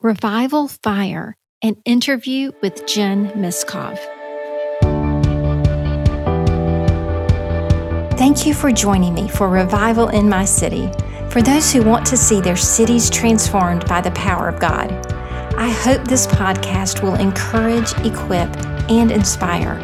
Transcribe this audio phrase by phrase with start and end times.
[0.00, 3.98] Revival Fire, an interview with Jen Miskov.
[8.16, 10.88] Thank you for joining me for Revival in My City.
[11.30, 14.92] For those who want to see their cities transformed by the power of God,
[15.56, 18.56] I hope this podcast will encourage, equip,
[18.88, 19.80] and inspire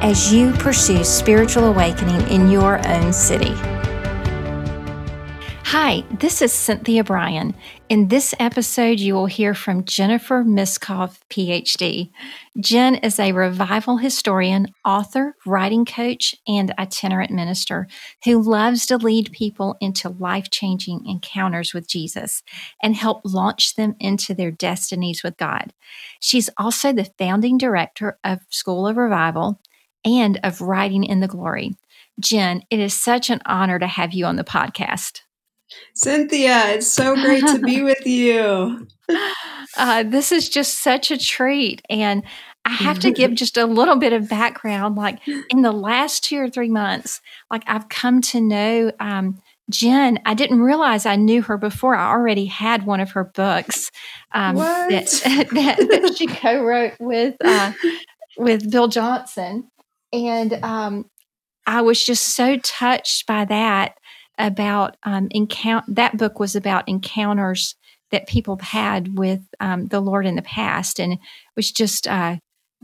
[0.00, 3.52] as you pursue spiritual awakening in your own city.
[5.64, 7.54] Hi, this is Cynthia Bryan.
[7.88, 12.10] In this episode, you will hear from Jennifer Miskov, PhD.
[12.60, 17.88] Jen is a revival historian, author, writing coach, and itinerant minister
[18.26, 22.42] who loves to lead people into life changing encounters with Jesus
[22.82, 25.72] and help launch them into their destinies with God.
[26.20, 29.62] She's also the founding director of School of Revival
[30.04, 31.74] and of Writing in the Glory.
[32.20, 35.22] Jen, it is such an honor to have you on the podcast.
[35.94, 38.86] Cynthia, it's so great to be with you.
[39.76, 41.82] Uh, this is just such a treat.
[41.88, 42.22] And
[42.64, 44.96] I have to give just a little bit of background.
[44.96, 50.18] Like in the last two or three months, like I've come to know um, Jen.
[50.24, 51.94] I didn't realize I knew her before.
[51.94, 53.90] I already had one of her books
[54.32, 54.88] um, that,
[55.52, 57.72] that, that, she co-wrote with uh,
[58.36, 59.70] with Bill Johnson,
[60.12, 61.10] and um,
[61.66, 63.98] I was just so touched by that
[64.38, 65.86] about um, encounter.
[65.92, 67.74] That book was about encounters
[68.10, 71.18] that people had with um, the Lord in the past, and
[71.56, 72.36] was just uh,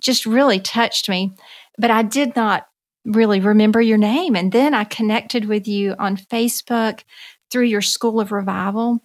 [0.02, 1.32] just really touched me.
[1.78, 2.66] But I did not
[3.04, 7.02] really remember your name, and then I connected with you on Facebook
[7.50, 9.00] through your School of Revival.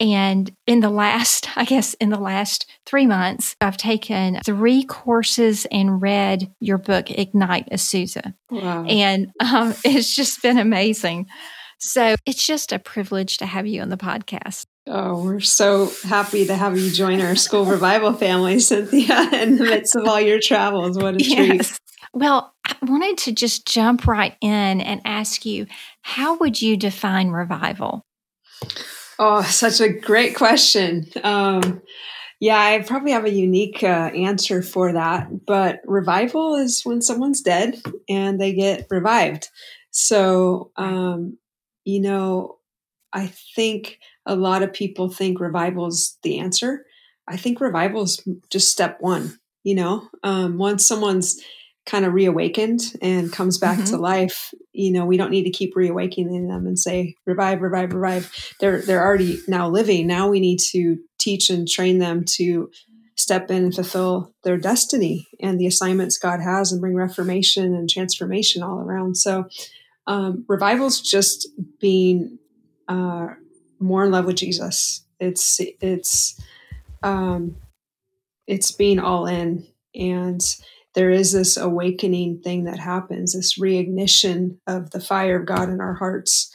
[0.00, 5.66] And in the last, I guess, in the last three months, I've taken three courses
[5.70, 8.34] and read your book, Ignite Azusa.
[8.50, 8.84] Wow.
[8.84, 11.28] And um, it's just been amazing.
[11.82, 14.66] So it's just a privilege to have you on the podcast.
[14.86, 19.64] Oh, we're so happy to have you join our school revival family, Cynthia, in the
[19.64, 20.96] midst of all your travels.
[20.96, 21.68] What a yes.
[21.68, 21.78] treat.
[22.14, 25.66] Well, I wanted to just jump right in and ask you
[26.02, 28.06] how would you define revival?
[29.18, 31.06] Oh, such a great question.
[31.24, 31.82] Um,
[32.38, 35.46] yeah, I probably have a unique uh, answer for that.
[35.46, 39.48] But revival is when someone's dead and they get revived.
[39.90, 41.38] So um,
[41.84, 42.58] you know,
[43.12, 46.84] I think a lot of people think revival is the answer.
[47.28, 49.38] I think revival is just step one.
[49.64, 51.40] You know, um, once someone's
[51.84, 53.90] kind of reawakened and comes back mm-hmm.
[53.90, 57.92] to life, you know, we don't need to keep reawakening them and say revive, revive,
[57.92, 58.54] revive.
[58.60, 60.06] They're they're already now living.
[60.06, 62.70] Now we need to teach and train them to
[63.16, 67.88] step in and fulfill their destiny and the assignments God has and bring reformation and
[67.88, 69.16] transformation all around.
[69.16, 69.48] So
[70.06, 71.48] um, revival's just
[71.80, 72.38] being
[72.88, 73.28] uh,
[73.78, 75.04] more in love with Jesus.
[75.20, 76.40] It's it's
[77.02, 77.56] um,
[78.46, 80.40] it's being all in, and
[80.94, 85.80] there is this awakening thing that happens, this reignition of the fire of God in
[85.80, 86.54] our hearts.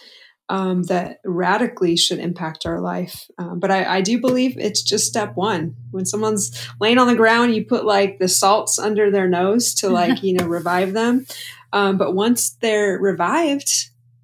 [0.50, 3.30] Um, that radically should impact our life.
[3.38, 5.76] Um, but I, I, do believe it's just step one.
[5.92, 9.90] When someone's laying on the ground, you put like the salts under their nose to
[9.90, 11.26] like, you know, revive them.
[11.74, 13.72] Um, but once they're revived,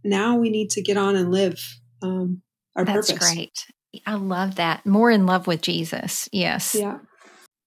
[0.03, 2.41] now we need to get on and live um,
[2.75, 3.19] our That's purpose.
[3.19, 3.65] That's great.
[4.05, 4.85] I love that.
[4.85, 6.27] More in love with Jesus.
[6.31, 6.75] Yes.
[6.75, 6.99] Yeah.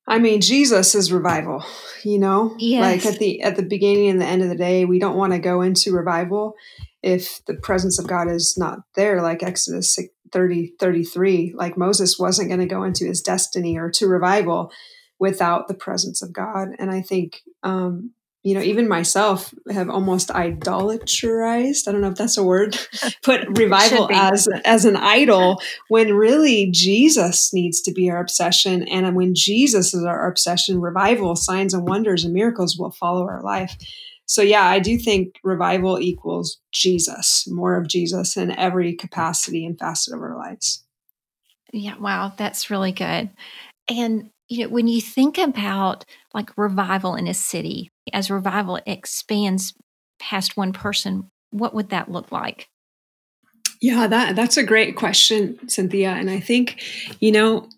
[0.09, 1.65] I mean, Jesus is revival,
[2.05, 2.55] you know?
[2.59, 3.05] Yes.
[3.05, 5.33] Like at the at the beginning and the end of the day, we don't want
[5.33, 6.55] to go into revival
[7.03, 9.99] if the presence of God is not there, like Exodus
[10.33, 11.55] 30, 33.
[11.57, 14.71] Like Moses wasn't going to go into his destiny or to revival
[15.19, 16.69] without the presence of God.
[16.79, 18.13] And I think um,
[18.47, 21.89] you know, even myself have almost idolatrized.
[21.89, 22.79] I don't know if that's a word.
[23.25, 29.17] Put revival as as an idol when really Jesus needs to be our obsession, and
[29.17, 33.77] when Jesus is our obsession, revival, signs and wonders and miracles will follow our life.
[34.27, 39.77] So yeah, I do think revival equals Jesus, more of Jesus in every capacity and
[39.77, 40.85] facet of our lives.
[41.73, 43.29] Yeah, wow, that's really good.
[43.89, 46.05] And you know, when you think about
[46.35, 49.75] like revival in a city, as revival expands
[50.19, 52.69] past one person, what would that look like?
[53.81, 56.11] Yeah, that that's a great question, Cynthia.
[56.11, 56.83] And I think,
[57.21, 57.69] you know,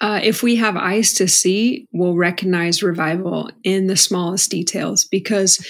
[0.00, 5.04] uh, if we have eyes to see, we'll recognize revival in the smallest details.
[5.04, 5.64] Because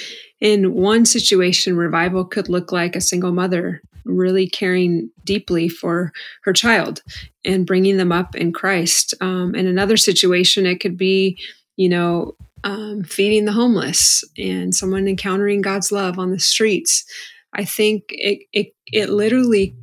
[0.44, 6.12] in one situation, revival could look like a single mother really caring deeply for
[6.42, 7.02] her child
[7.46, 9.14] and bringing them up in Christ.
[9.22, 11.42] Um, in another situation, it could be,
[11.76, 17.06] you know, um, feeding the homeless and someone encountering God's love on the streets.
[17.54, 19.74] I think it, it, it literally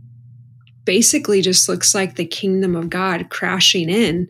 [0.85, 4.27] basically just looks like the kingdom of God crashing in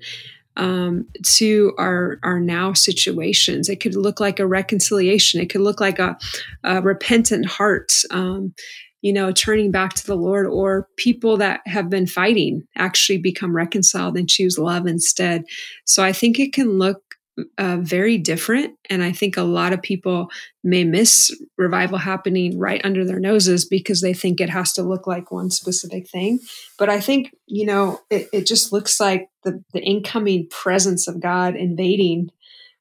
[0.62, 3.68] um, to our our now situations.
[3.68, 5.42] It could look like a reconciliation.
[5.42, 6.18] It could look like a,
[6.64, 7.92] a repentant heart.
[8.12, 8.54] Um,
[9.02, 13.56] you know, turning back to the Lord, or people that have been fighting actually become
[13.56, 15.44] reconciled and choose love instead.
[15.86, 17.11] So I think it can look
[17.58, 18.76] uh, very different.
[18.90, 20.30] And I think a lot of people
[20.64, 25.08] may miss revival happening right under their noses because they think it has to look
[25.08, 26.40] like one specific thing.
[26.78, 31.22] But I think, you know, it, it just looks like the, the incoming presence of
[31.22, 32.30] God invading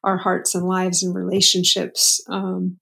[0.02, 2.22] our hearts and lives and relationships.
[2.28, 2.78] Um,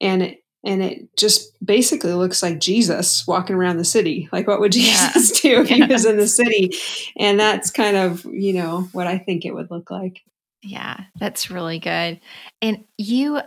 [0.00, 4.28] and it, and it just basically looks like Jesus walking around the city.
[4.32, 5.56] Like, what would Jesus yeah.
[5.56, 5.86] do if yeah.
[5.86, 6.72] he was in the city?
[7.18, 10.22] And that's kind of, you know, what I think it would look like.
[10.64, 12.20] Yeah, that's really good.
[12.62, 13.40] And you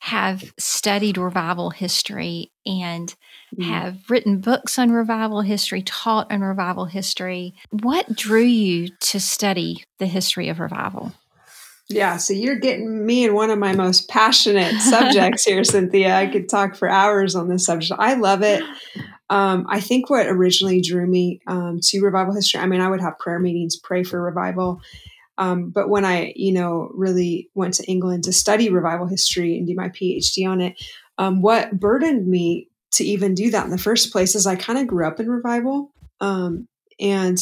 [0.00, 3.14] have studied revival history and
[3.56, 3.62] mm.
[3.62, 7.54] have written books on revival history, taught on revival history.
[7.70, 11.12] What drew you to study the history of revival?
[11.88, 16.16] Yeah, so you're getting me in one of my most passionate subjects here, Cynthia.
[16.16, 18.00] I could talk for hours on this subject.
[18.00, 18.64] I love it.
[19.30, 23.00] Um, I think what originally drew me um, to revival history, I mean, I would
[23.00, 24.82] have prayer meetings, pray for revival.
[25.38, 29.66] Um, but when I, you know, really went to England to study revival history and
[29.66, 30.80] do my PhD on it,
[31.18, 34.78] um, what burdened me to even do that in the first place is I kind
[34.78, 36.68] of grew up in revival, um,
[37.00, 37.38] and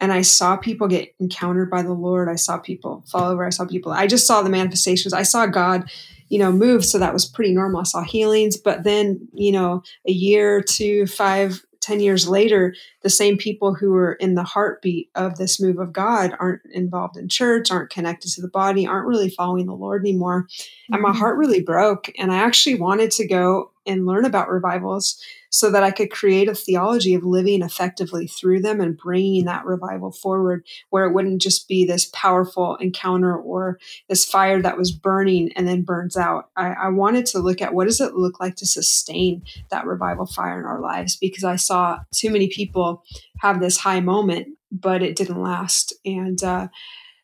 [0.00, 2.28] and I saw people get encountered by the Lord.
[2.28, 3.46] I saw people fall over.
[3.46, 3.92] I saw people.
[3.92, 5.14] I just saw the manifestations.
[5.14, 5.88] I saw God,
[6.28, 6.84] you know, move.
[6.84, 7.82] So that was pretty normal.
[7.82, 13.10] I saw healings, but then, you know, a year, two, five, 10 years later, the
[13.10, 17.28] same people who were in the heartbeat of this move of God aren't involved in
[17.28, 20.44] church, aren't connected to the body, aren't really following the Lord anymore.
[20.44, 20.94] Mm-hmm.
[20.94, 21.18] And my mm-hmm.
[21.18, 22.10] heart really broke.
[22.18, 25.20] And I actually wanted to go and learn about revivals
[25.52, 29.66] so that I could create a theology of living effectively through them and bringing that
[29.66, 33.78] revival forward, where it wouldn't just be this powerful encounter or
[34.08, 36.48] this fire that was burning and then burns out.
[36.56, 40.24] I, I wanted to look at what does it look like to sustain that revival
[40.24, 43.04] fire in our lives because I saw too many people
[43.40, 45.92] have this high moment, but it didn't last.
[46.06, 46.68] And uh,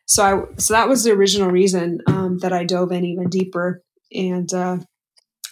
[0.05, 3.83] so I so that was the original reason um, that I dove in even deeper
[4.13, 4.77] and uh,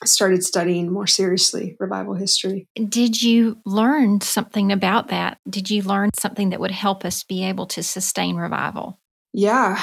[0.05, 2.67] started studying more seriously revival history.
[2.75, 5.39] Did you learn something about that?
[5.49, 8.99] Did you learn something that would help us be able to sustain revival?
[9.33, 9.81] Yeah,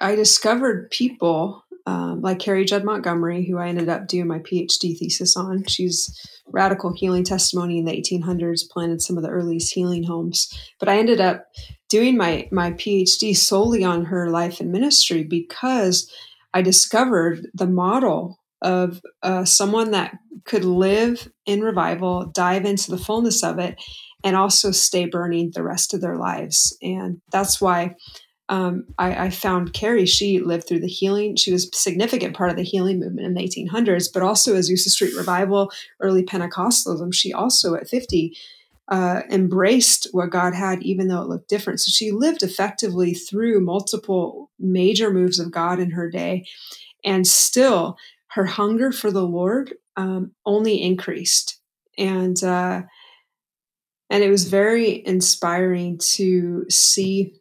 [0.00, 4.96] I discovered people um, like Carrie Judd Montgomery, who I ended up doing my PhD
[4.96, 5.64] thesis on.
[5.66, 6.16] She's
[6.46, 10.48] radical healing testimony in the 1800s, planted some of the earliest healing homes.
[10.78, 11.46] But I ended up
[11.88, 16.10] doing my my PhD solely on her life and ministry because
[16.54, 22.98] I discovered the model of uh, someone that could live in revival, dive into the
[22.98, 23.80] fullness of it,
[24.24, 26.76] and also stay burning the rest of their lives.
[26.80, 27.96] And that's why
[28.48, 30.06] um, I, I, found Carrie.
[30.06, 31.36] She lived through the healing.
[31.36, 34.88] She was a significant part of the healing movement in the 1800s, but also Azusa
[34.88, 37.14] Street Revival, early Pentecostalism.
[37.14, 38.36] She also, at 50,
[38.88, 41.80] uh, embraced what God had, even though it looked different.
[41.80, 46.44] So she lived effectively through multiple major moves of God in her day.
[47.04, 47.96] And still,
[48.34, 51.60] her hunger for the Lord um, only increased,
[51.98, 52.82] and uh,
[54.10, 57.34] and it was very inspiring to see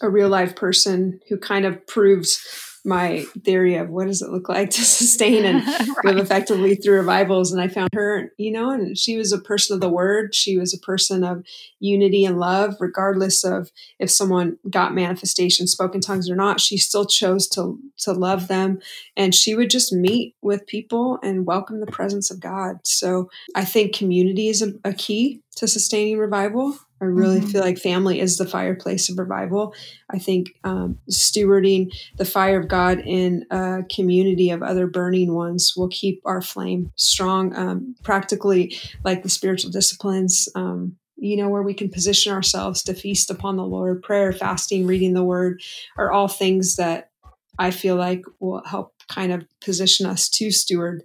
[0.00, 2.36] a real life person who kind of proves
[2.84, 6.04] my theory of what does it look like to sustain and right.
[6.04, 7.50] live effectively through revivals.
[7.50, 10.34] And I found her, you know, and she was a person of the word.
[10.34, 11.44] She was a person of
[11.80, 16.60] unity and love, regardless of if someone got manifestation, spoken tongues or not.
[16.60, 18.80] She still chose to to love them,
[19.16, 22.76] and she would just meet with people and welcome the presence of God.
[22.84, 26.76] So I think community is a, a key to sustaining revival.
[27.04, 27.48] I really mm-hmm.
[27.48, 29.74] feel like family is the fireplace of revival.
[30.10, 35.74] I think um, stewarding the fire of God in a community of other burning ones
[35.76, 37.54] will keep our flame strong.
[37.54, 42.94] Um, practically, like the spiritual disciplines, um, you know, where we can position ourselves to
[42.94, 44.02] feast upon the Lord.
[44.02, 45.62] Prayer, fasting, reading the Word
[45.96, 47.10] are all things that
[47.58, 51.04] I feel like will help kind of position us to steward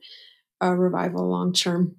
[0.62, 1.98] a revival long term.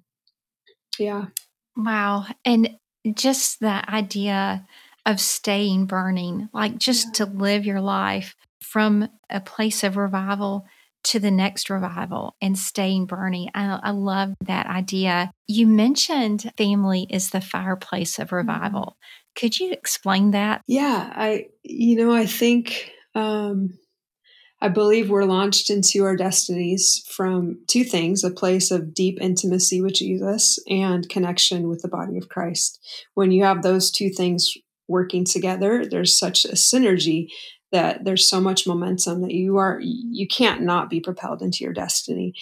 [0.97, 1.27] Yeah.
[1.75, 2.25] Wow.
[2.43, 2.69] And
[3.13, 4.65] just the idea
[5.05, 7.25] of staying burning, like just yeah.
[7.25, 10.65] to live your life from a place of revival
[11.03, 13.49] to the next revival and staying burning.
[13.55, 15.31] I, I love that idea.
[15.47, 18.35] You mentioned family is the fireplace of mm-hmm.
[18.37, 18.97] revival.
[19.35, 20.61] Could you explain that?
[20.67, 23.77] Yeah, I, you know, I think um,
[24.61, 29.81] I believe we're launched into our destinies from two things a place of deep intimacy
[29.81, 32.79] with Jesus and connection with the body of Christ.
[33.15, 34.53] When you have those two things
[34.87, 37.27] working together, there's such a synergy
[37.71, 41.73] that there's so much momentum that you are you can't not be propelled into your
[41.73, 42.33] destiny.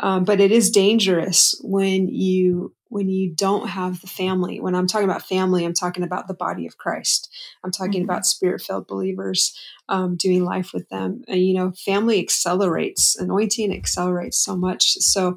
[0.00, 4.60] Um, but it is dangerous when you when you don't have the family.
[4.60, 7.28] When I'm talking about family, I'm talking about the body of Christ.
[7.64, 8.10] I'm talking mm-hmm.
[8.10, 9.58] about spirit filled believers
[9.88, 11.24] um, doing life with them.
[11.26, 14.92] And, you know, family accelerates, anointing accelerates so much.
[15.00, 15.36] So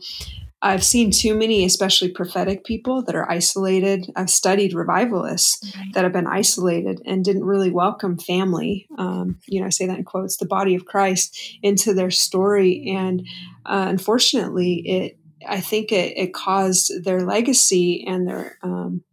[0.62, 4.12] I've seen too many, especially prophetic people that are isolated.
[4.16, 5.94] I've studied revivalists right.
[5.94, 8.88] that have been isolated and didn't really welcome family.
[9.00, 12.94] Um, you know, I say that in quotes, the body of Christ into their story.
[12.96, 13.26] And
[13.66, 19.04] uh, unfortunately, it, I think it, it, caused their legacy and their, um,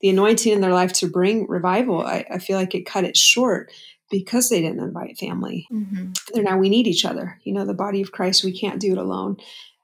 [0.00, 2.04] the anointing in their life to bring revival.
[2.04, 3.70] I, I, feel like it cut it short
[4.10, 5.66] because they didn't invite family.
[5.72, 6.42] Mm-hmm.
[6.42, 7.38] Now we need each other.
[7.44, 9.36] You know, the body of Christ, we can't do it alone.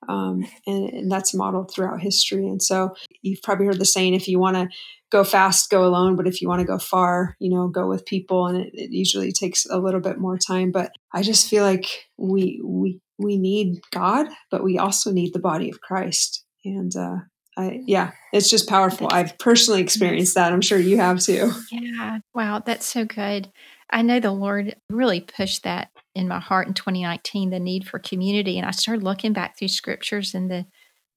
[0.08, 2.46] Um, and, and, that's modeled throughout history.
[2.46, 4.68] And so you've probably heard the saying, if you want to
[5.10, 6.16] go fast, go alone.
[6.16, 8.46] But if you want to go far, you know, go with people.
[8.46, 10.70] And it, it, usually takes a little bit more time.
[10.70, 15.38] But I just feel like we, we, we need God, but we also need the
[15.38, 16.44] body of Christ.
[16.64, 17.16] And, uh,
[17.58, 19.08] I, yeah, it's just powerful.
[19.10, 20.52] I've personally experienced that.
[20.52, 21.52] I'm sure you have too.
[21.72, 22.18] Yeah.
[22.34, 22.62] Wow.
[22.64, 23.50] That's so good.
[23.90, 27.98] I know the Lord really pushed that in my heart in 2019 the need for
[27.98, 28.58] community.
[28.58, 30.66] And I started looking back through scriptures in the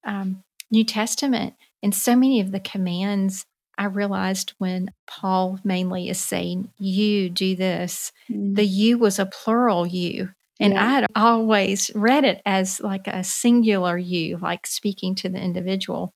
[0.05, 3.45] um, New Testament, and so many of the commands
[3.77, 8.55] I realized when Paul mainly is saying, You do this, mm.
[8.55, 10.29] the you was a plural you.
[10.59, 10.83] And yeah.
[10.83, 16.13] I had always read it as like a singular you, like speaking to the individual.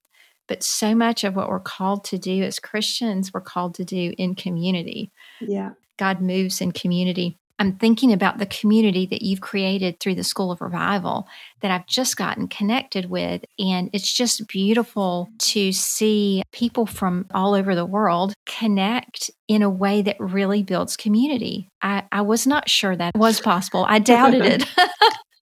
[0.47, 4.13] But so much of what we're called to do as Christians, we're called to do
[4.17, 5.11] in community.
[5.39, 5.71] Yeah.
[5.97, 7.37] God moves in community.
[7.59, 11.27] I'm thinking about the community that you've created through the School of Revival
[11.61, 13.45] that I've just gotten connected with.
[13.59, 19.69] And it's just beautiful to see people from all over the world connect in a
[19.69, 21.69] way that really builds community.
[21.81, 23.85] I, I was not sure that was possible.
[23.87, 24.65] I doubted it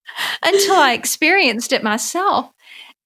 [0.44, 2.52] until I experienced it myself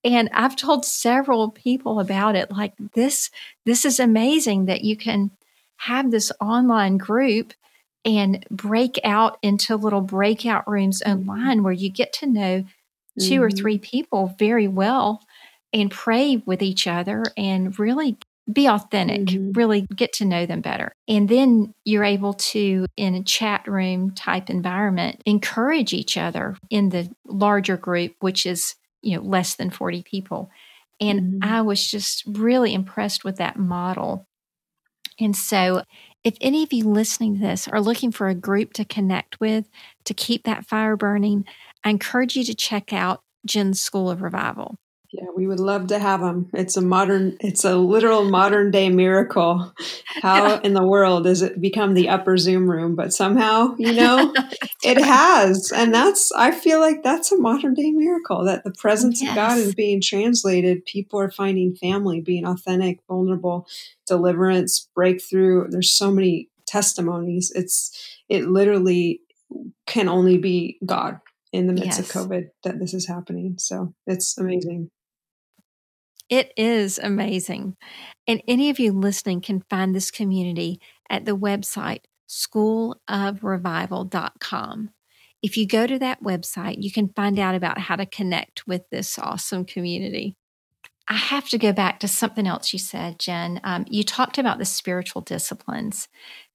[0.04, 3.30] and i've told several people about it like this
[3.66, 5.32] this is amazing that you can
[5.78, 7.54] have this online group
[8.06, 12.64] and break out into little breakout rooms online where you get to know
[13.20, 13.44] 2 mm-hmm.
[13.44, 15.22] or three people very well
[15.74, 18.18] and pray with each other and really
[18.52, 19.52] be authentic, mm-hmm.
[19.54, 20.94] really get to know them better.
[21.08, 26.90] And then you're able to, in a chat room type environment, encourage each other in
[26.90, 30.52] the larger group, which is, you know, less than 40 people.
[31.02, 31.54] And mm-hmm.
[31.54, 34.28] I was just really impressed with that model.
[35.20, 35.84] And so
[36.26, 39.70] if any of you listening to this are looking for a group to connect with
[40.06, 41.46] to keep that fire burning,
[41.84, 44.80] I encourage you to check out Jen's School of Revival.
[45.12, 46.50] Yeah, we would love to have them.
[46.54, 49.74] It's a modern, it's a literal modern day miracle.
[50.06, 50.60] How yeah.
[50.64, 52.96] in the world does it become the upper Zoom room?
[52.96, 54.34] But somehow, you know,
[54.84, 55.06] it right.
[55.06, 55.72] has.
[55.74, 59.32] And that's, I feel like that's a modern day miracle that the presence yes.
[59.32, 60.86] of God is being translated.
[60.86, 63.68] People are finding family, being authentic, vulnerable,
[64.08, 65.70] deliverance, breakthrough.
[65.70, 67.52] There's so many testimonies.
[67.56, 69.22] It's, it literally
[69.86, 71.20] can only be God
[71.56, 72.00] in the midst yes.
[72.00, 73.56] of COVID that this is happening.
[73.58, 74.90] So it's amazing.
[76.30, 77.78] It is amazing.
[78.28, 80.80] And any of you listening can find this community
[81.10, 84.90] at the website schoolofrevival.com.
[85.44, 88.82] If you go to that website, you can find out about how to connect with
[88.90, 90.36] this awesome community.
[91.08, 93.62] I have to go back to something else you said, Jen.
[93.64, 96.08] Um, you talked about the spiritual disciplines.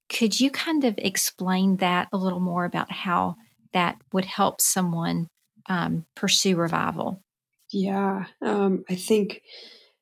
[0.09, 3.37] Could you kind of explain that a little more about how
[3.71, 5.29] that would help someone
[5.69, 7.21] um, pursue revival?
[7.71, 9.41] Yeah, um, I think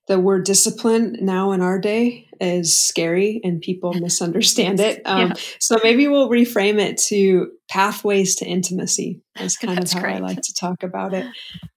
[0.10, 5.02] the word discipline now in our day is scary and people misunderstand it.
[5.06, 5.34] Um, yeah.
[5.60, 9.22] So maybe we'll reframe it to pathways to intimacy.
[9.40, 10.16] Is kind of how great.
[10.16, 11.26] I like to talk about it.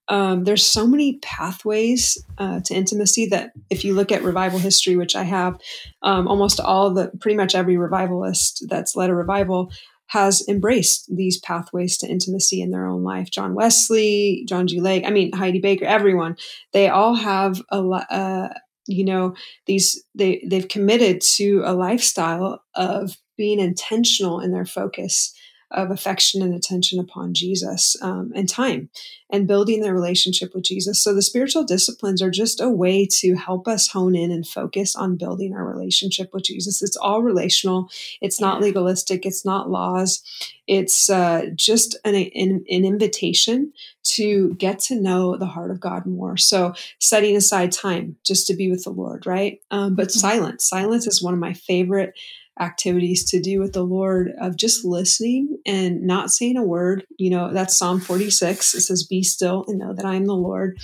[0.08, 4.94] Um, there's so many pathways uh, to intimacy that if you look at revival history,
[4.94, 5.58] which I have,
[6.02, 9.72] um, almost all the pretty much every revivalist that's led a revival
[10.12, 13.31] has embraced these pathways to intimacy in their own life.
[13.31, 14.78] John Wesley, John G.
[14.78, 16.37] Lake, I mean Heidi Baker, everyone.
[16.75, 18.49] They all have a uh,
[18.87, 19.35] you know
[19.66, 25.35] these they they've committed to a lifestyle of being intentional in their focus
[25.73, 28.88] of affection and attention upon Jesus um, and time
[29.31, 31.02] and building their relationship with Jesus.
[31.02, 34.95] So the spiritual disciplines are just a way to help us hone in and focus
[34.95, 36.83] on building our relationship with Jesus.
[36.83, 37.88] It's all relational,
[38.21, 40.23] it's not legalistic, it's not laws.
[40.69, 43.73] It's uh, just an, an, an invitation
[44.05, 46.37] to get to know the heart of God more.
[46.37, 49.61] So, setting aside time just to be with the Lord, right?
[49.71, 50.21] Um, but mm-hmm.
[50.21, 50.69] silence.
[50.69, 52.14] Silence is one of my favorite
[52.61, 57.06] activities to do with the Lord of just listening and not saying a word.
[57.18, 58.75] You know, that's Psalm 46.
[58.75, 60.78] It says, Be still and know that I am the Lord.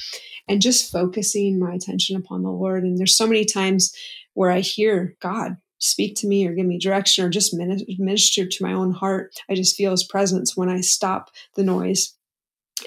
[0.48, 2.82] And just focusing my attention upon the Lord.
[2.82, 3.94] And there's so many times
[4.32, 8.64] where I hear God speak to me or give me direction or just minister to
[8.64, 9.38] my own heart.
[9.50, 12.14] I just feel his presence when I stop the noise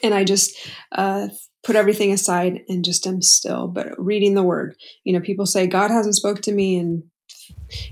[0.04, 0.58] and I just
[0.92, 1.28] uh,
[1.64, 3.68] put everything aside and just am still.
[3.68, 7.04] But reading the word, you know, people say God hasn't spoke to me in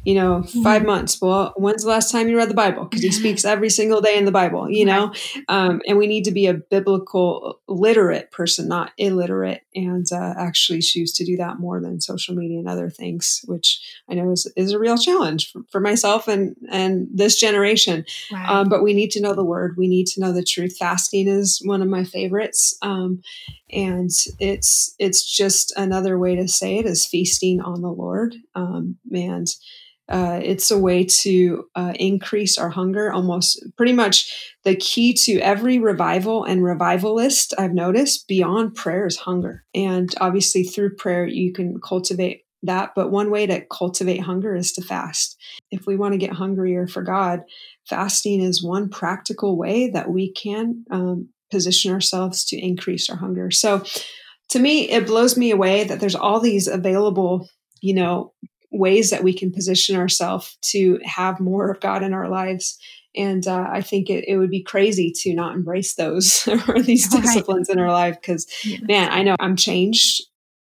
[0.04, 0.64] you know, mm-hmm.
[0.64, 1.22] five months.
[1.22, 2.86] Well, when's the last time you read the Bible?
[2.86, 5.14] Because he speaks every single day in the Bible, you know?
[5.48, 10.82] Um, and we need to be a biblical literate person, not illiterate, and uh, actually
[10.82, 14.52] choose to do that more than social media and other things, which I know is,
[14.56, 18.06] is a real challenge for, for myself and, and this generation.
[18.32, 18.50] Right.
[18.50, 19.76] Um, but we need to know the word.
[19.78, 20.78] We need to know the truth.
[20.78, 22.78] Fasting is one of my favorites.
[22.82, 23.22] Um,
[23.72, 24.10] and
[24.40, 28.36] it's it's just another way to say it is feasting on the Lord.
[28.56, 29.48] Um, and
[30.10, 33.12] uh, it's a way to uh, increase our hunger.
[33.14, 39.18] Almost pretty much the key to every revival and revivalist I've noticed beyond prayer is
[39.18, 39.64] hunger.
[39.76, 42.94] And obviously, through prayer, you can cultivate that.
[42.96, 45.38] But one way to cultivate hunger is to fast.
[45.72, 47.42] If we want to get hungrier for God,
[47.88, 53.52] fasting is one practical way that we can um, position ourselves to increase our hunger.
[53.52, 53.84] So,
[54.50, 57.48] to me, it blows me away that there's all these available,
[57.82, 58.34] you know,
[58.72, 62.78] ways that we can position ourselves to have more of God in our lives.
[63.16, 67.10] And uh, I think it, it, would be crazy to not embrace those or these
[67.10, 68.82] disciplines in our life because, yes.
[68.84, 70.24] man, I know I'm changed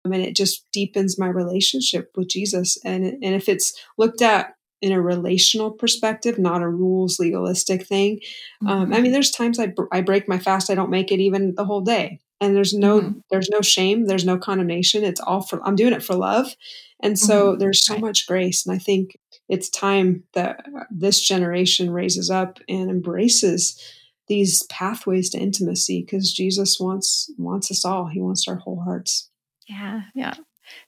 [0.04, 2.78] and it just deepens my relationship with Jesus.
[2.84, 8.20] And, and if it's looked at in a relational perspective, not a rules legalistic thing,
[8.62, 8.68] mm-hmm.
[8.68, 9.12] um, I mean, mm-hmm.
[9.12, 12.20] there's times I, I break my fast, I don't make it even the whole day.
[12.40, 13.18] And there's no mm-hmm.
[13.32, 15.02] there's no shame, there's no condemnation.
[15.02, 16.54] It's all for I'm doing it for love
[17.00, 17.58] and so mm-hmm.
[17.58, 18.02] there's so right.
[18.02, 18.66] much grace.
[18.66, 23.80] And I think it's time that uh, this generation raises up and embraces
[24.26, 28.06] these pathways to intimacy because Jesus wants wants us all.
[28.06, 29.30] He wants our whole hearts.
[29.68, 30.34] Yeah, yeah.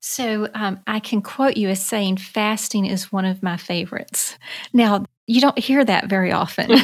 [0.01, 4.39] So um, I can quote you as saying fasting is one of my favorites.
[4.73, 6.71] Now you don't hear that very often.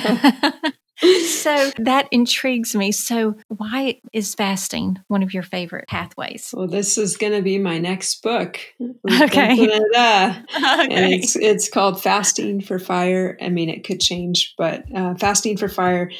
[1.00, 2.92] so that intrigues me.
[2.92, 6.54] So, why is fasting one of your favorite pathways?
[6.56, 8.58] Well, this is going to be my next book.
[9.08, 9.52] Okay.
[9.52, 10.34] okay.
[10.54, 13.36] And it's, it's called Fasting for Fire.
[13.40, 16.10] I mean, it could change, but uh, Fasting for Fire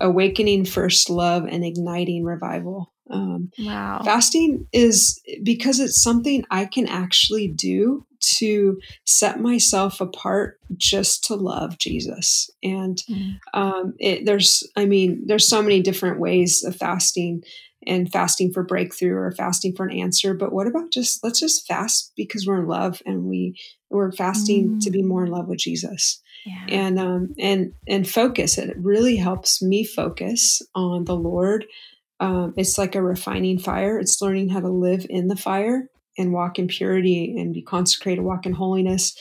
[0.00, 2.92] Awakening First Love and Igniting Revival.
[3.10, 4.02] Um, wow.
[4.04, 8.06] Fasting is because it's something I can actually do
[8.38, 12.50] to set myself apart just to love Jesus.
[12.62, 13.38] And mm.
[13.54, 17.42] um, it, there's, I mean, there's so many different ways of fasting
[17.86, 20.34] and fasting for breakthrough or fasting for an answer.
[20.34, 23.58] But what about just let's just fast because we're in love and we
[23.90, 24.80] we're fasting mm.
[24.84, 26.20] to be more in love with Jesus.
[26.44, 26.66] Yeah.
[26.68, 28.58] And um and and focus.
[28.58, 31.66] It really helps me focus on the Lord.
[32.18, 33.98] Um, it's like a refining fire.
[33.98, 38.22] It's learning how to live in the fire and walk in purity and be consecrated,
[38.22, 39.16] walk in holiness.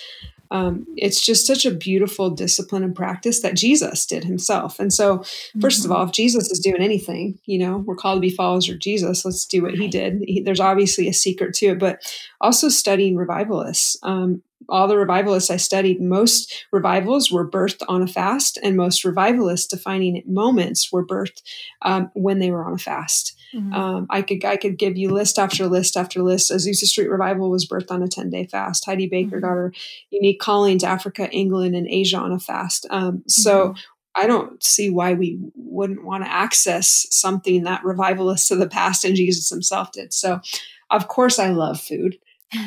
[0.52, 4.80] Um, it's just such a beautiful discipline and practice that Jesus did himself.
[4.80, 5.86] And so, 1st mm-hmm.
[5.86, 8.80] of all, if Jesus is doing anything, you know, we're called to be followers of
[8.80, 9.26] Jesus.
[9.26, 10.24] Let's do what he did.
[10.26, 12.00] He, there's obviously a secret to it, but
[12.42, 13.98] also studying revivalists.
[14.04, 19.04] Um, all the revivalists I studied, most revivals were birthed on a fast, and most
[19.04, 21.42] revivalists defining moments were birthed
[21.82, 23.35] um, when they were on a fast.
[23.56, 23.74] Mm-hmm.
[23.74, 26.52] Um, I could I could give you list after list after list.
[26.52, 28.86] Azusa Street Revival was birthed on a ten day fast.
[28.86, 29.46] Heidi Baker mm-hmm.
[29.46, 29.74] got her
[30.10, 32.86] unique calling to Africa, England, and Asia on a fast.
[32.90, 33.80] Um, so mm-hmm.
[34.16, 39.04] I don't see why we wouldn't want to access something that revivalists of the past
[39.04, 40.14] and Jesus himself did.
[40.14, 40.40] So,
[40.90, 42.18] of course, I love food,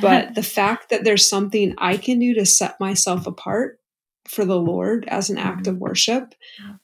[0.01, 3.81] but the fact that there's something I can do to set myself apart
[4.27, 5.77] for the Lord as an act mm-hmm.
[5.77, 6.35] of worship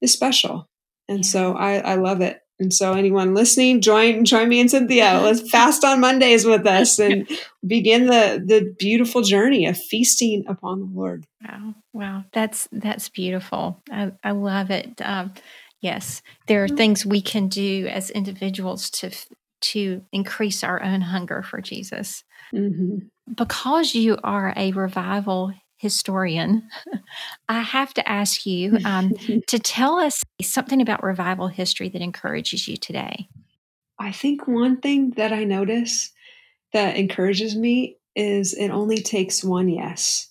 [0.00, 0.68] is special.
[1.08, 1.30] And yeah.
[1.30, 2.40] so I, I love it.
[2.60, 5.20] And so anyone listening, join join me and Cynthia.
[5.24, 7.28] Let's fast on Mondays with us and
[7.66, 11.26] begin the the beautiful journey of feasting upon the Lord.
[11.46, 11.74] Wow.
[11.92, 12.24] Wow.
[12.32, 13.82] That's that's beautiful.
[13.90, 15.00] I, I love it.
[15.02, 15.34] Um,
[15.80, 16.22] yes.
[16.46, 19.10] There are things we can do as individuals to
[19.60, 22.22] to increase our own hunger for Jesus.
[22.54, 23.06] Mm-hmm.
[23.34, 26.68] Because you are a revival historian,
[27.48, 29.14] I have to ask you um,
[29.46, 33.28] to tell us something about revival history that encourages you today.
[33.98, 36.12] I think one thing that I notice
[36.72, 40.28] that encourages me is it only takes one yes.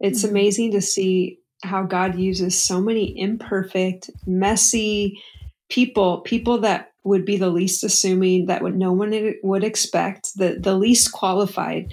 [0.00, 0.30] It's mm-hmm.
[0.30, 5.22] amazing to see how God uses so many imperfect, messy
[5.68, 10.56] people, people that would be the least assuming, that would no one would expect, the
[10.58, 11.92] the least qualified,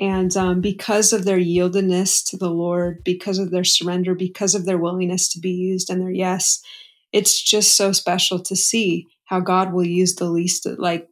[0.00, 4.64] And um, because of their yieldedness to the Lord, because of their surrender, because of
[4.64, 6.62] their willingness to be used and their yes,
[7.12, 11.06] it's just so special to see how God will use the least, like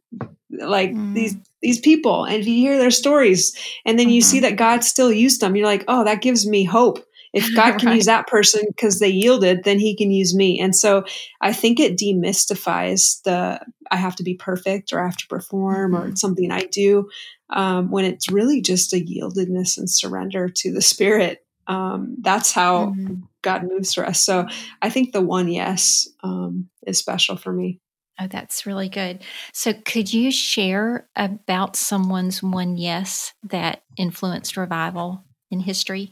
[0.49, 1.13] like mm.
[1.13, 2.25] these these people.
[2.25, 4.15] And if you hear their stories, and then mm-hmm.
[4.15, 4.43] you see mm-hmm.
[4.43, 7.95] that God still used them, you're like, oh, that gives me hope if God can
[7.95, 10.59] use that person because they yielded, then he can use me.
[10.59, 11.03] And so
[11.41, 13.59] I think it demystifies the
[13.91, 16.03] I have to be perfect or I have to perform mm-hmm.
[16.03, 17.09] or it's something I do
[17.49, 21.43] um, when it's really just a yieldedness and surrender to the spirit.
[21.67, 23.21] Um, that's how mm-hmm.
[23.41, 24.23] God moves for us.
[24.23, 24.47] So
[24.81, 27.79] I think the one yes um, is special for me.
[28.21, 29.23] Oh, that's really good.
[29.53, 36.11] So, could you share about someone's one yes that influenced revival in history?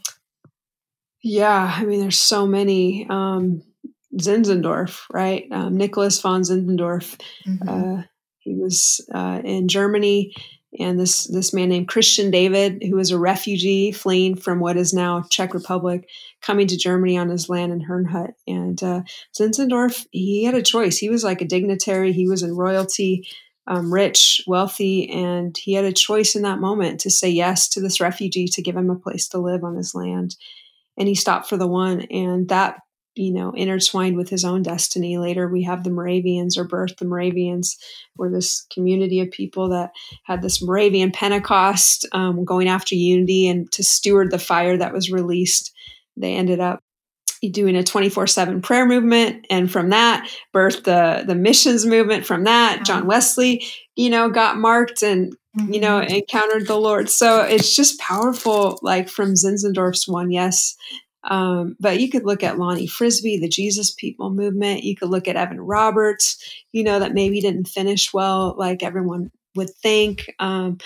[1.28, 3.06] Yeah, I mean, there's so many.
[3.08, 3.62] Um,
[4.16, 5.46] Zinzendorf, right?
[5.52, 7.20] Um, Nicholas von Zinzendorf.
[7.46, 7.68] Mm-hmm.
[7.68, 8.02] Uh,
[8.38, 10.34] he was uh, in Germany,
[10.78, 14.94] and this this man named Christian David, who was a refugee fleeing from what is
[14.94, 16.08] now Czech Republic,
[16.40, 18.32] coming to Germany on his land in Herrnhut.
[18.46, 19.02] And uh,
[19.38, 20.96] Zinzendorf, he had a choice.
[20.96, 22.12] He was like a dignitary.
[22.12, 23.28] He was in royalty.
[23.70, 27.82] Um, rich, wealthy, and he had a choice in that moment to say yes to
[27.82, 30.36] this refugee to give him a place to live on his land
[30.98, 32.80] and he stopped for the one and that
[33.14, 35.16] you know intertwined with his own destiny.
[35.18, 37.78] Later we have the moravians or birth the moravians
[38.16, 39.90] were this community of people that
[40.24, 45.10] had this moravian pentecost um, going after unity and to steward the fire that was
[45.10, 45.72] released
[46.16, 46.80] they ended up
[47.52, 52.84] doing a 24-7 prayer movement and from that birthed the the missions movement from that.
[52.84, 56.14] John wesley you know got marked and you know, mm-hmm.
[56.14, 57.10] encountered the Lord.
[57.10, 60.76] So it's just powerful, like from Zinzendorf's one, yes.
[61.24, 64.84] Um, but you could look at Lonnie Frisbee, the Jesus People movement.
[64.84, 66.42] You could look at Evan Roberts,
[66.72, 70.32] you know, that maybe didn't finish well, like everyone would think.
[70.38, 70.78] Um,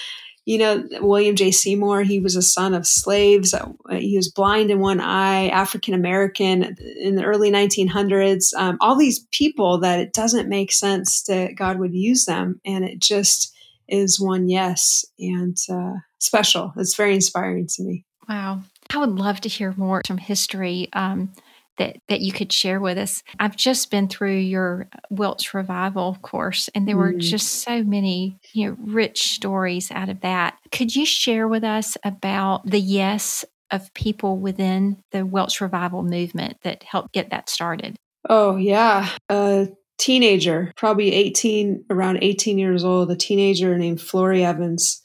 [0.44, 1.52] you know, William J.
[1.52, 3.54] Seymour, he was a son of slaves.
[3.90, 8.52] He was blind in one eye, African American in the early 1900s.
[8.56, 12.60] Um, all these people that it doesn't make sense that God would use them.
[12.64, 13.54] And it just,
[13.88, 16.72] is one yes and uh, special.
[16.76, 18.04] It's very inspiring to me.
[18.28, 18.62] Wow.
[18.90, 21.32] I would love to hear more from history um,
[21.78, 23.22] that, that you could share with us.
[23.40, 27.20] I've just been through your Welsh revival course, and there were mm.
[27.20, 30.58] just so many you know, rich stories out of that.
[30.70, 36.58] Could you share with us about the yes of people within the Welsh revival movement
[36.62, 37.96] that helped get that started?
[38.28, 39.08] Oh, yeah.
[39.28, 39.66] Uh,
[40.02, 45.00] teenager, probably 18, around 18 years old, a teenager named Florrie Evans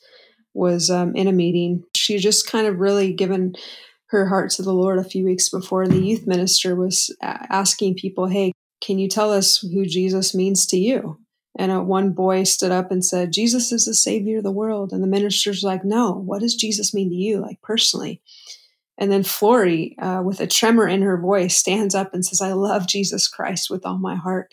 [0.55, 1.83] was um, in a meeting.
[1.95, 3.53] She just kind of really given
[4.07, 5.88] her heart to the Lord a few weeks before.
[5.88, 10.77] The youth minister was asking people, Hey, can you tell us who Jesus means to
[10.77, 11.19] you?
[11.60, 14.93] And uh, one boy stood up and said, Jesus is the savior of the world.
[14.93, 18.19] And the minister's like, No, what does Jesus mean to you, like personally?
[18.97, 22.53] And then Florrie, uh, with a tremor in her voice, stands up and says, I
[22.53, 24.51] love Jesus Christ with all my heart.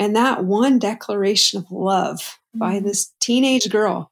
[0.00, 2.58] And that one declaration of love mm-hmm.
[2.58, 4.10] by this teenage girl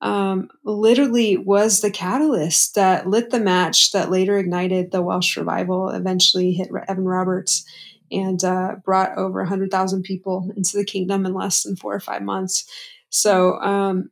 [0.00, 5.90] um, literally was the catalyst that lit the match that later ignited the Welsh revival,
[5.90, 7.64] eventually hit Evan Roberts
[8.10, 12.22] and uh, brought over 100,000 people into the kingdom in less than four or five
[12.22, 12.68] months.
[13.08, 14.10] So, um,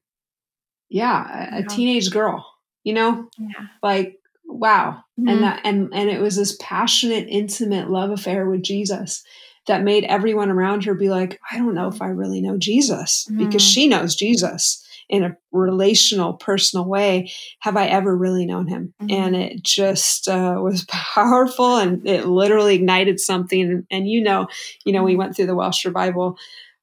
[0.88, 2.46] yeah, a, a, teenage girl,
[2.84, 3.66] you know, yeah.
[3.82, 5.28] like wow, mm-hmm.
[5.28, 9.22] and that and and it was this passionate, intimate love affair with Jesus
[9.66, 13.28] that made everyone around her be like, I don't know if I really know Jesus
[13.30, 13.38] mm.
[13.38, 17.30] because she knows Jesus in a relational, personal way.
[17.60, 18.94] Have I ever really known him?
[19.02, 19.12] Mm.
[19.12, 23.86] And it just uh, was powerful and it literally ignited something.
[23.90, 24.46] And, you know,
[24.84, 25.18] you know, we mm-hmm.
[25.18, 26.38] went through the Welsh revival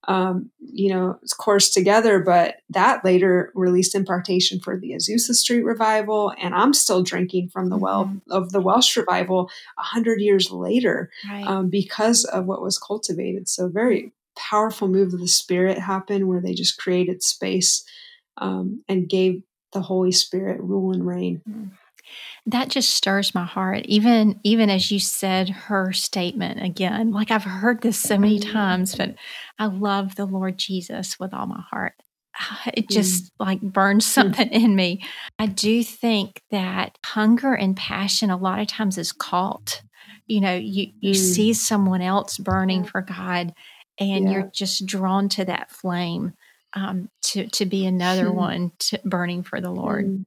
[0.07, 2.19] um, you know, course together.
[2.19, 7.69] But that later released impartation for the Azusa Street revival, and I'm still drinking from
[7.69, 7.83] the mm-hmm.
[7.83, 11.45] well of the Welsh revival a hundred years later right.
[11.45, 13.47] um, because of what was cultivated.
[13.49, 17.83] So very powerful move of the Spirit happened where they just created space
[18.37, 19.43] um, and gave
[19.73, 21.41] the Holy Spirit rule and reign.
[21.47, 21.71] Mm
[22.47, 27.43] that just stirs my heart even even as you said her statement again like i've
[27.43, 28.51] heard this so many mm.
[28.51, 29.15] times but
[29.59, 31.93] i love the lord jesus with all my heart
[32.39, 33.29] ah, it just mm.
[33.39, 34.09] like burns mm.
[34.09, 35.03] something in me
[35.37, 39.81] i do think that hunger and passion a lot of times is caught
[40.25, 41.15] you know you you mm.
[41.15, 43.53] see someone else burning for god
[43.99, 44.31] and yeah.
[44.31, 46.33] you're just drawn to that flame
[46.73, 50.25] um, to to be another one to, burning for the lord mm.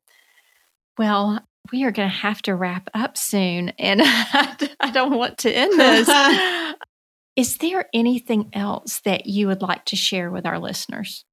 [0.99, 1.40] well
[1.73, 5.79] we are going to have to wrap up soon, and I don't want to end
[5.79, 6.09] this.
[7.37, 11.25] Is there anything else that you would like to share with our listeners?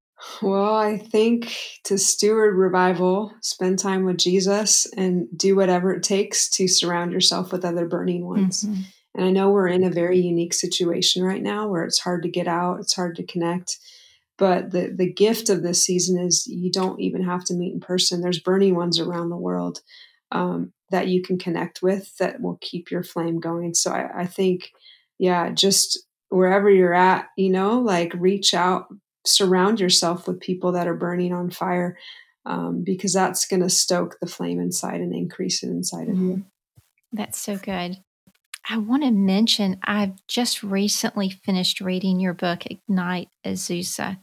[0.42, 6.50] Well, I think to steward revival, spend time with Jesus and do whatever it takes
[6.52, 8.64] to surround yourself with other burning ones.
[8.64, 8.82] Mm-hmm.
[9.16, 12.30] And I know we're in a very unique situation right now where it's hard to
[12.30, 13.78] get out, it's hard to connect.
[14.38, 17.80] But the, the gift of this season is you don't even have to meet in
[17.80, 18.22] person.
[18.22, 19.82] There's burning ones around the world
[20.32, 23.74] um, that you can connect with that will keep your flame going.
[23.74, 24.72] So I, I think,
[25.20, 28.88] yeah, just wherever you're at, you know, like reach out,
[29.26, 31.98] surround yourself with people that are burning on fire
[32.46, 36.32] um, because that's going to stoke the flame inside and increase it inside of you.
[36.32, 36.42] Mm-hmm.
[37.14, 37.98] That's so good.
[38.70, 44.18] I want to mention I've just recently finished reading your book, Ignite Azusa,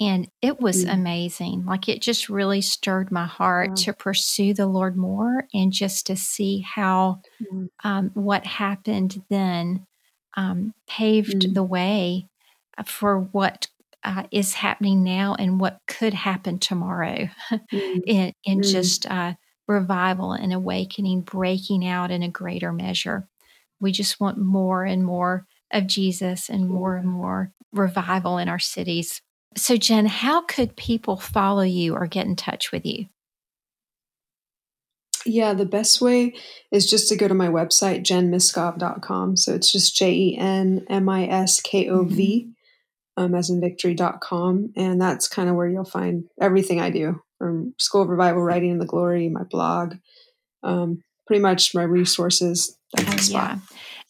[0.00, 0.94] and it was mm.
[0.94, 1.66] amazing.
[1.66, 6.16] Like it just really stirred my heart to pursue the Lord more and just to
[6.16, 7.68] see how mm.
[7.84, 9.86] um, what happened then
[10.36, 11.54] um, paved mm.
[11.54, 12.26] the way
[12.86, 13.68] for what
[14.02, 17.60] uh, is happening now and what could happen tomorrow mm.
[18.06, 18.72] in, in mm.
[18.72, 19.34] just uh,
[19.68, 23.28] revival and awakening, breaking out in a greater measure.
[23.80, 28.58] We just want more and more of Jesus and more and more revival in our
[28.58, 29.20] cities.
[29.56, 33.06] So, Jen, how could people follow you or get in touch with you?
[35.26, 36.34] Yeah, the best way
[36.72, 39.36] is just to go to my website, jenmiskov.com.
[39.36, 42.50] So it's just J E N M I S K O V mm-hmm
[43.20, 44.72] um, as in victory.com.
[44.76, 48.70] And that's kind of where you'll find everything I do from School of Revival, Writing
[48.70, 49.96] in the Glory, my blog,
[50.62, 52.76] um, pretty much my resources.
[52.98, 53.58] Oh, yeah.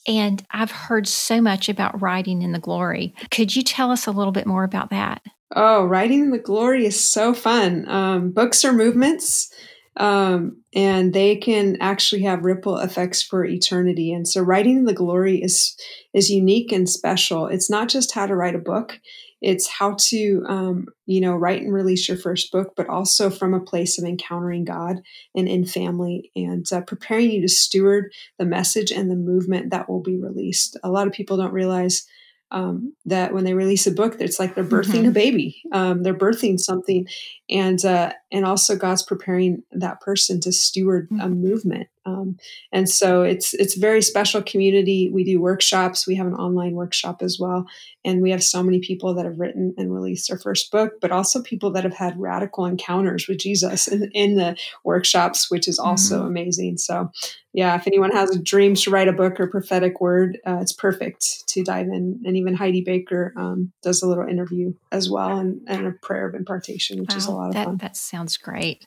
[0.07, 3.15] And I've heard so much about writing in the glory.
[3.31, 5.23] Could you tell us a little bit more about that?
[5.55, 7.89] Oh, writing in the glory is so fun.
[7.89, 9.53] Um, books are movements
[9.97, 14.13] um, and they can actually have ripple effects for eternity.
[14.13, 15.77] And so, writing in the glory is
[16.15, 17.47] is unique and special.
[17.47, 18.99] It's not just how to write a book;
[19.41, 23.55] it's how to, um, you know, write and release your first book, but also from
[23.55, 25.01] a place of encountering God
[25.35, 29.89] and in family, and uh, preparing you to steward the message and the movement that
[29.89, 30.77] will be released.
[30.83, 32.07] A lot of people don't realize
[32.51, 35.09] um, that when they release a book, it's like they're birthing mm-hmm.
[35.09, 35.63] a baby.
[35.73, 37.07] Um, they're birthing something,
[37.49, 41.21] and uh, and also God's preparing that person to steward mm-hmm.
[41.21, 41.89] a movement.
[42.07, 42.39] Um,
[42.73, 45.11] and so it's it's a very special community.
[45.13, 46.07] We do workshops.
[46.07, 47.67] We have an online workshop as well,
[48.05, 51.13] and we have so many people that have written and released their first book, but
[51.13, 55.79] also people that have had radical encounters with Jesus in, in the workshops, which is
[55.79, 56.29] also mm-hmm.
[56.29, 56.79] amazing.
[56.79, 57.11] So
[57.53, 61.49] yeah, if anyone has dreams to write a book or prophetic word, uh, it's perfect
[61.49, 62.21] to dive in.
[62.25, 66.29] And even Heidi Baker um, does a little interview as well and, and a prayer
[66.29, 67.77] of impartation, which wow, is a lot of that, fun.
[67.79, 68.87] That sounds great.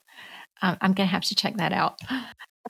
[0.61, 1.99] Um, I'm going to have to check that out.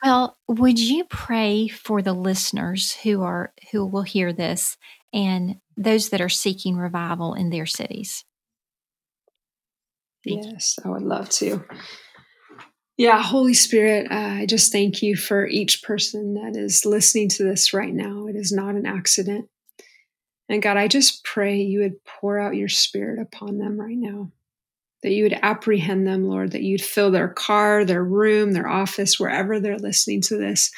[0.04, 4.78] Well, would you pray for the listeners who are who will hear this
[5.14, 8.26] and those that are seeking revival in their cities?
[10.26, 10.78] Yes.
[10.84, 11.64] I would love to.
[12.98, 17.44] Yeah, Holy Spirit, uh, I just thank you for each person that is listening to
[17.44, 18.28] this right now.
[18.28, 19.50] It is not an accident.
[20.48, 24.32] And God, I just pray you would pour out your spirit upon them right now,
[25.04, 29.20] that you would apprehend them, Lord, that you'd fill their car, their room, their office,
[29.20, 30.72] wherever they're listening to this,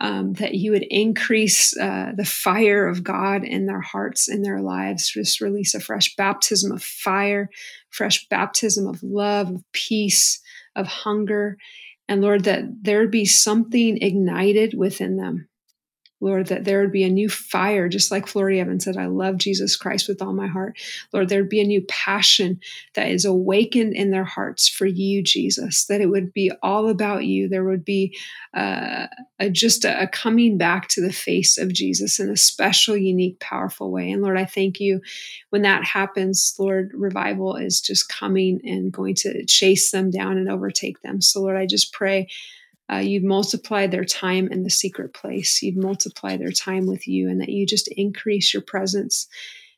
[0.00, 4.60] um, that you would increase uh, the fire of God in their hearts, in their
[4.60, 5.10] lives.
[5.10, 7.48] Just release a fresh baptism of fire,
[7.90, 10.40] fresh baptism of love, of peace
[10.74, 11.56] of hunger.
[12.08, 15.48] And Lord, that there be something ignited within them
[16.22, 19.38] Lord, that there would be a new fire, just like Florrie Evans said, I love
[19.38, 20.78] Jesus Christ with all my heart.
[21.12, 22.60] Lord, there'd be a new passion
[22.94, 27.24] that is awakened in their hearts for you, Jesus, that it would be all about
[27.24, 27.48] you.
[27.48, 28.16] There would be
[28.54, 29.08] uh,
[29.40, 33.40] a, just a, a coming back to the face of Jesus in a special, unique,
[33.40, 34.08] powerful way.
[34.08, 35.00] And Lord, I thank you
[35.50, 40.48] when that happens, Lord, revival is just coming and going to chase them down and
[40.48, 41.20] overtake them.
[41.20, 42.28] So, Lord, I just pray
[42.92, 45.62] uh, you'd multiply their time in the secret place.
[45.62, 49.28] You'd multiply their time with you, and that you just increase your presence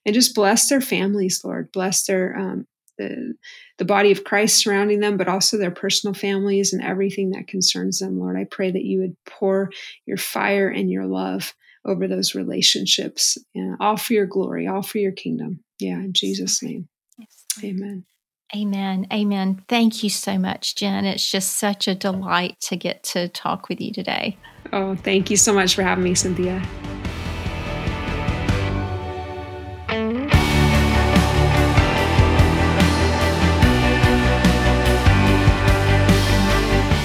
[0.04, 1.72] and just bless their families, Lord.
[1.72, 2.66] Bless their um,
[2.98, 3.34] the
[3.78, 7.98] the body of Christ surrounding them, but also their personal families and everything that concerns
[7.98, 8.36] them, Lord.
[8.36, 9.70] I pray that you would pour
[10.06, 14.98] your fire and your love over those relationships, and all for your glory, all for
[14.98, 15.60] your kingdom.
[15.78, 17.44] Yeah, in Jesus' name, yes.
[17.62, 18.04] Amen.
[18.54, 19.06] Amen.
[19.12, 19.62] Amen.
[19.68, 21.04] Thank you so much, Jen.
[21.04, 24.36] It's just such a delight to get to talk with you today.
[24.72, 26.62] Oh, thank you so much for having me, Cynthia.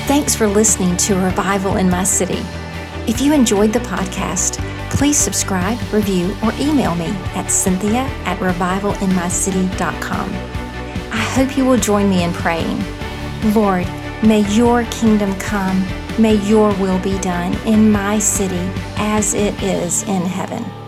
[0.08, 2.44] Thanks for listening to Revival in My City.
[3.08, 10.59] If you enjoyed the podcast, please subscribe, review, or email me at cynthia at revivalinmycity.com.
[11.12, 12.84] I hope you will join me in praying.
[13.54, 13.88] Lord,
[14.24, 15.86] may your kingdom come.
[16.18, 20.79] May your will be done in my city as it is in heaven.